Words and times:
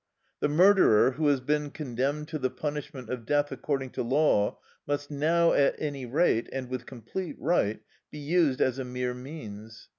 The 0.39 0.47
murderer 0.49 1.11
who 1.11 1.27
has 1.27 1.41
been 1.41 1.69
condemned 1.69 2.27
to 2.29 2.39
the 2.39 2.49
punishment 2.49 3.11
of 3.11 3.23
death 3.23 3.51
according 3.51 3.91
to 3.91 4.01
law 4.01 4.57
must 4.87 5.11
now, 5.11 5.53
at 5.53 5.75
any 5.77 6.07
rate, 6.07 6.49
and 6.51 6.69
with 6.71 6.87
complete 6.87 7.35
right, 7.37 7.81
be 8.09 8.17
used 8.17 8.61
as 8.61 8.79
a 8.79 8.83
mere 8.83 9.13
means. 9.13 9.89